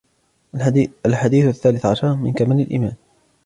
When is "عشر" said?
1.85-2.15